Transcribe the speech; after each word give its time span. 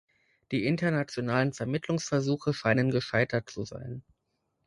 Die 0.51 0.65
internationalen 0.65 1.53
Vermittlungsversuche 1.53 2.53
scheinen 2.55 2.89
gescheitert 2.89 3.51
zu 3.51 3.65
sein. 3.65 4.01